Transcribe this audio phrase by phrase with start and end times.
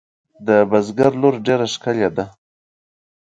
[0.47, 2.25] د بزگر لور ډېره ښکلې ده.